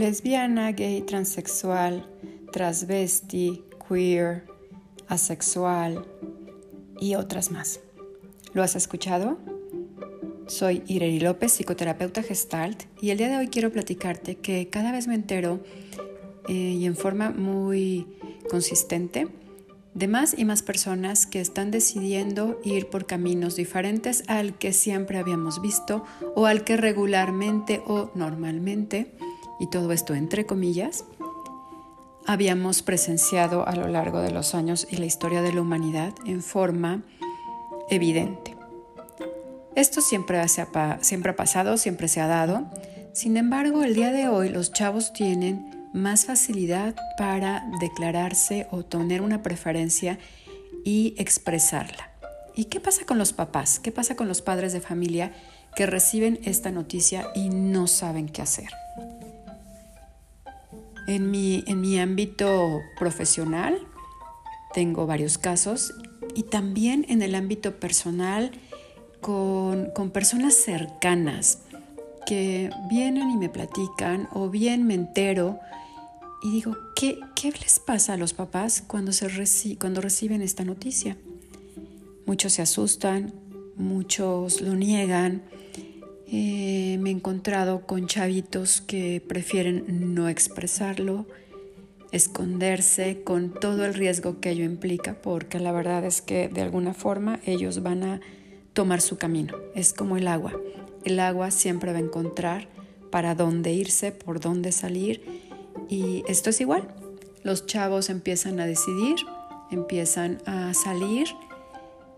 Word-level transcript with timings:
lesbiana, 0.00 0.72
gay, 0.72 1.02
transexual, 1.02 2.06
transvesti, 2.52 3.62
queer, 3.86 4.46
asexual 5.08 6.06
y 6.98 7.14
otras 7.16 7.50
más. 7.50 7.80
¿Lo 8.54 8.62
has 8.62 8.76
escuchado? 8.76 9.38
Soy 10.46 10.82
Ireri 10.86 11.20
López, 11.20 11.52
psicoterapeuta 11.52 12.22
gestalt, 12.22 12.84
y 13.00 13.10
el 13.10 13.18
día 13.18 13.28
de 13.28 13.36
hoy 13.36 13.48
quiero 13.48 13.70
platicarte 13.70 14.36
que 14.36 14.68
cada 14.68 14.90
vez 14.90 15.06
me 15.06 15.14
entero 15.14 15.60
eh, 16.48 16.52
y 16.52 16.86
en 16.86 16.96
forma 16.96 17.30
muy 17.30 18.06
consistente 18.48 19.28
de 19.94 20.08
más 20.08 20.34
y 20.38 20.44
más 20.44 20.62
personas 20.62 21.26
que 21.26 21.40
están 21.40 21.70
decidiendo 21.70 22.58
ir 22.64 22.86
por 22.86 23.06
caminos 23.06 23.56
diferentes 23.56 24.24
al 24.28 24.56
que 24.56 24.72
siempre 24.72 25.18
habíamos 25.18 25.60
visto 25.60 26.04
o 26.34 26.46
al 26.46 26.64
que 26.64 26.76
regularmente 26.76 27.82
o 27.86 28.10
normalmente, 28.14 29.12
y 29.60 29.68
todo 29.68 29.92
esto 29.92 30.14
entre 30.14 30.46
comillas, 30.46 31.04
habíamos 32.26 32.82
presenciado 32.82 33.66
a 33.68 33.76
lo 33.76 33.86
largo 33.86 34.20
de 34.20 34.32
los 34.32 34.54
años 34.54 34.86
y 34.90 34.96
la 34.96 35.06
historia 35.06 35.42
de 35.42 35.52
la 35.52 35.60
humanidad 35.60 36.14
en 36.26 36.42
forma 36.42 37.02
evidente. 37.90 38.56
Esto 39.76 40.00
siempre, 40.00 40.40
siempre 41.00 41.30
ha 41.30 41.36
pasado, 41.36 41.76
siempre 41.76 42.08
se 42.08 42.20
ha 42.20 42.26
dado. 42.26 42.66
Sin 43.12 43.36
embargo, 43.36 43.82
el 43.82 43.94
día 43.94 44.10
de 44.12 44.28
hoy 44.28 44.48
los 44.48 44.72
chavos 44.72 45.12
tienen 45.12 45.88
más 45.92 46.26
facilidad 46.26 46.94
para 47.16 47.68
declararse 47.80 48.66
o 48.70 48.84
tener 48.84 49.22
una 49.22 49.42
preferencia 49.42 50.18
y 50.84 51.14
expresarla. 51.18 52.10
¿Y 52.54 52.64
qué 52.66 52.80
pasa 52.80 53.04
con 53.04 53.18
los 53.18 53.32
papás? 53.32 53.78
¿Qué 53.78 53.92
pasa 53.92 54.16
con 54.16 54.28
los 54.28 54.42
padres 54.42 54.72
de 54.72 54.80
familia 54.80 55.32
que 55.76 55.86
reciben 55.86 56.40
esta 56.44 56.70
noticia 56.70 57.28
y 57.34 57.48
no 57.48 57.86
saben 57.86 58.28
qué 58.28 58.42
hacer? 58.42 58.68
En 61.10 61.28
mi, 61.32 61.64
en 61.66 61.80
mi 61.80 61.98
ámbito 61.98 62.82
profesional 62.96 63.84
tengo 64.72 65.08
varios 65.08 65.38
casos 65.38 65.92
y 66.36 66.44
también 66.44 67.04
en 67.08 67.20
el 67.20 67.34
ámbito 67.34 67.80
personal 67.80 68.52
con, 69.20 69.90
con 69.90 70.10
personas 70.10 70.54
cercanas 70.54 71.62
que 72.26 72.70
vienen 72.88 73.28
y 73.28 73.36
me 73.36 73.48
platican 73.48 74.28
o 74.32 74.50
bien 74.50 74.86
me 74.86 74.94
entero 74.94 75.58
y 76.44 76.52
digo, 76.52 76.76
¿qué, 76.94 77.18
¿qué, 77.34 77.50
les 77.50 77.80
pasa 77.80 78.12
a 78.12 78.16
los 78.16 78.32
papás 78.32 78.80
cuando, 78.80 79.10
se 79.10 79.26
cuando 79.80 80.00
reciben 80.00 80.42
esta 80.42 80.64
noticia? 80.64 81.16
Muchos 82.24 82.52
se 82.52 82.62
asustan, 82.62 83.34
muchos 83.74 84.60
lo 84.60 84.76
niegan. 84.76 85.42
Eh, 86.32 86.96
me 87.00 87.10
he 87.10 87.12
encontrado 87.12 87.86
con 87.86 88.06
chavitos 88.06 88.80
que 88.80 89.20
prefieren 89.26 90.14
no 90.14 90.28
expresarlo, 90.28 91.26
esconderse 92.12 93.22
con 93.24 93.52
todo 93.52 93.84
el 93.84 93.94
riesgo 93.94 94.38
que 94.38 94.50
ello 94.50 94.64
implica, 94.64 95.20
porque 95.20 95.58
la 95.58 95.72
verdad 95.72 96.04
es 96.04 96.22
que 96.22 96.48
de 96.48 96.62
alguna 96.62 96.94
forma 96.94 97.40
ellos 97.46 97.82
van 97.82 98.04
a 98.04 98.20
tomar 98.74 99.00
su 99.00 99.18
camino. 99.18 99.56
Es 99.74 99.92
como 99.92 100.16
el 100.16 100.28
agua. 100.28 100.52
El 101.04 101.18
agua 101.18 101.50
siempre 101.50 101.90
va 101.90 101.98
a 101.98 102.02
encontrar 102.02 102.68
para 103.10 103.34
dónde 103.34 103.72
irse, 103.72 104.12
por 104.12 104.38
dónde 104.38 104.70
salir 104.70 105.22
y 105.88 106.22
esto 106.28 106.50
es 106.50 106.60
igual. 106.60 106.86
Los 107.42 107.66
chavos 107.66 108.08
empiezan 108.08 108.60
a 108.60 108.66
decidir, 108.66 109.16
empiezan 109.72 110.38
a 110.46 110.74
salir 110.74 111.26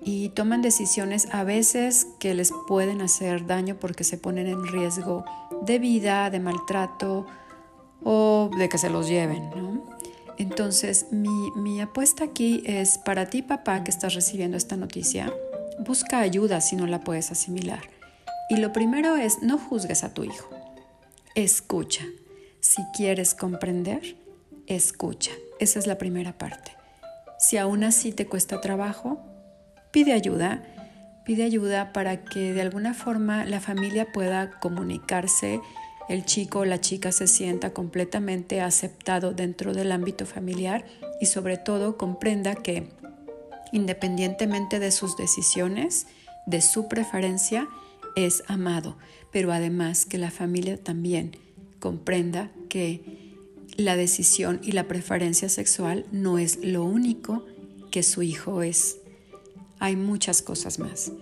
y 0.00 0.28
toman 0.30 0.62
decisiones 0.62 1.28
a 1.32 1.44
veces 1.44 2.06
que 2.18 2.34
les 2.34 2.52
pueden 2.68 3.00
hacer 3.00 3.46
daño 3.46 3.76
porque 3.80 4.04
se 4.04 4.18
ponen 4.18 4.46
en 4.46 4.66
riesgo 4.66 5.24
de 5.62 5.78
vida, 5.78 6.30
de 6.30 6.40
maltrato 6.40 7.26
o 8.02 8.50
de 8.56 8.68
que 8.68 8.78
se 8.78 8.90
los 8.90 9.08
lleven. 9.08 9.50
Entonces, 10.38 11.06
mi, 11.10 11.50
mi 11.56 11.80
apuesta 11.80 12.24
aquí 12.24 12.62
es 12.66 12.98
para 12.98 13.26
ti, 13.26 13.42
papá, 13.42 13.82
que 13.84 13.90
estás 13.90 14.14
recibiendo 14.14 14.56
esta 14.56 14.76
noticia, 14.76 15.32
busca 15.78 16.20
ayuda 16.20 16.60
si 16.60 16.76
no 16.76 16.86
la 16.86 17.00
puedes 17.00 17.30
asimilar. 17.30 17.88
Y 18.48 18.56
lo 18.56 18.72
primero 18.72 19.16
es, 19.16 19.42
no 19.42 19.58
juzgues 19.58 20.04
a 20.04 20.14
tu 20.14 20.24
hijo, 20.24 20.50
escucha. 21.34 22.04
Si 22.60 22.82
quieres 22.96 23.34
comprender, 23.34 24.16
escucha. 24.66 25.32
Esa 25.58 25.78
es 25.78 25.86
la 25.86 25.98
primera 25.98 26.36
parte. 26.36 26.72
Si 27.38 27.56
aún 27.58 27.84
así 27.84 28.12
te 28.12 28.26
cuesta 28.26 28.60
trabajo, 28.60 29.20
pide 29.96 30.12
ayuda. 30.12 30.62
Pide 31.24 31.44
ayuda 31.44 31.94
para 31.94 32.22
que 32.22 32.52
de 32.52 32.60
alguna 32.60 32.92
forma 32.92 33.46
la 33.46 33.60
familia 33.60 34.12
pueda 34.12 34.50
comunicarse, 34.60 35.58
el 36.10 36.26
chico 36.26 36.58
o 36.58 36.64
la 36.66 36.82
chica 36.82 37.12
se 37.12 37.26
sienta 37.26 37.72
completamente 37.72 38.60
aceptado 38.60 39.32
dentro 39.32 39.72
del 39.72 39.90
ámbito 39.92 40.26
familiar 40.26 40.84
y 41.18 41.24
sobre 41.24 41.56
todo 41.56 41.96
comprenda 41.96 42.56
que 42.56 42.90
independientemente 43.72 44.80
de 44.80 44.90
sus 44.90 45.16
decisiones, 45.16 46.06
de 46.44 46.60
su 46.60 46.88
preferencia, 46.88 47.66
es 48.16 48.42
amado, 48.48 48.98
pero 49.32 49.50
además 49.50 50.04
que 50.04 50.18
la 50.18 50.30
familia 50.30 50.76
también 50.76 51.38
comprenda 51.80 52.50
que 52.68 53.32
la 53.78 53.96
decisión 53.96 54.60
y 54.62 54.72
la 54.72 54.88
preferencia 54.88 55.48
sexual 55.48 56.04
no 56.12 56.36
es 56.36 56.62
lo 56.62 56.84
único 56.84 57.46
que 57.90 58.02
su 58.02 58.22
hijo 58.22 58.60
es. 58.60 58.98
Hay 59.78 59.96
muchas 59.96 60.42
cosas 60.42 60.78
más. 60.78 61.12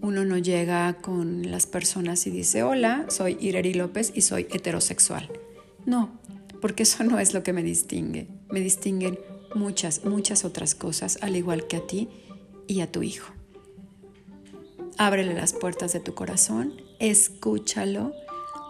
Uno 0.00 0.24
no 0.24 0.38
llega 0.38 0.94
con 0.94 1.50
las 1.50 1.66
personas 1.66 2.26
y 2.26 2.30
dice, 2.30 2.62
hola, 2.62 3.06
soy 3.08 3.36
Ireri 3.40 3.74
López 3.74 4.12
y 4.14 4.22
soy 4.22 4.46
heterosexual. 4.50 5.28
No, 5.86 6.18
porque 6.60 6.84
eso 6.84 7.02
no 7.02 7.18
es 7.18 7.34
lo 7.34 7.42
que 7.42 7.52
me 7.52 7.62
distingue. 7.62 8.28
Me 8.50 8.60
distinguen 8.60 9.18
muchas, 9.54 10.04
muchas 10.04 10.44
otras 10.44 10.74
cosas, 10.74 11.18
al 11.22 11.36
igual 11.36 11.66
que 11.66 11.76
a 11.76 11.86
ti 11.86 12.08
y 12.66 12.80
a 12.80 12.92
tu 12.92 13.02
hijo. 13.02 13.32
Ábrele 14.98 15.34
las 15.34 15.52
puertas 15.52 15.92
de 15.92 16.00
tu 16.00 16.14
corazón, 16.14 16.74
escúchalo, 16.98 18.12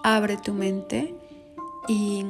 abre 0.05 0.37
tu 0.37 0.53
mente 0.53 1.15
y 1.89 2.25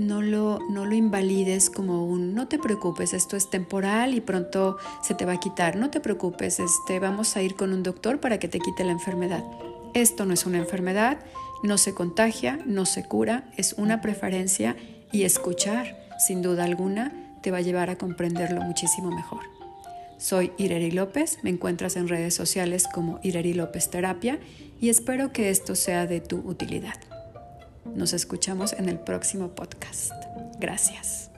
no 0.00 0.22
lo, 0.22 0.58
no 0.70 0.86
lo 0.86 0.94
invalides 0.94 1.70
como 1.70 2.04
un 2.04 2.34
no 2.34 2.48
te 2.48 2.58
preocupes, 2.58 3.12
esto 3.12 3.36
es 3.36 3.50
temporal 3.50 4.14
y 4.14 4.20
pronto 4.20 4.78
se 5.02 5.14
te 5.14 5.24
va 5.24 5.34
a 5.34 5.40
quitar. 5.40 5.76
No 5.76 5.90
te 5.90 6.00
preocupes, 6.00 6.58
este, 6.58 6.98
vamos 6.98 7.36
a 7.36 7.42
ir 7.42 7.54
con 7.54 7.72
un 7.72 7.82
doctor 7.82 8.20
para 8.20 8.38
que 8.38 8.48
te 8.48 8.58
quite 8.58 8.84
la 8.84 8.92
enfermedad. 8.92 9.44
Esto 9.94 10.24
no 10.24 10.34
es 10.34 10.46
una 10.46 10.58
enfermedad, 10.58 11.18
no 11.62 11.78
se 11.78 11.94
contagia, 11.94 12.58
no 12.66 12.86
se 12.86 13.04
cura, 13.04 13.50
es 13.56 13.74
una 13.74 14.00
preferencia 14.00 14.76
y 15.12 15.24
escuchar, 15.24 15.96
sin 16.18 16.42
duda 16.42 16.64
alguna, 16.64 17.12
te 17.42 17.50
va 17.50 17.58
a 17.58 17.62
llevar 17.62 17.90
a 17.90 17.98
comprenderlo 17.98 18.60
muchísimo 18.62 19.10
mejor. 19.10 19.40
Soy 20.18 20.52
Ireri 20.58 20.90
López, 20.90 21.38
me 21.42 21.50
encuentras 21.50 21.96
en 21.96 22.08
redes 22.08 22.34
sociales 22.34 22.86
como 22.92 23.20
Ireri 23.22 23.54
López 23.54 23.90
Terapia 23.90 24.38
y 24.80 24.90
espero 24.90 25.32
que 25.32 25.50
esto 25.50 25.74
sea 25.74 26.06
de 26.06 26.20
tu 26.20 26.36
utilidad. 26.38 27.09
Nos 27.84 28.12
escuchamos 28.12 28.72
en 28.72 28.88
el 28.88 28.98
próximo 28.98 29.48
podcast. 29.54 30.12
Gracias. 30.58 31.29